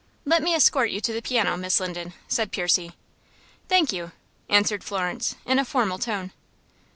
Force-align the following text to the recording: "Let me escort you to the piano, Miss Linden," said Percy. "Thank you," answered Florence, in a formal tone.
"Let 0.25 0.41
me 0.41 0.55
escort 0.55 0.89
you 0.89 0.99
to 0.99 1.13
the 1.13 1.21
piano, 1.21 1.55
Miss 1.57 1.79
Linden," 1.79 2.13
said 2.27 2.51
Percy. 2.51 2.93
"Thank 3.69 3.93
you," 3.93 4.13
answered 4.49 4.83
Florence, 4.83 5.35
in 5.45 5.59
a 5.59 5.63
formal 5.63 5.99
tone. 5.99 6.31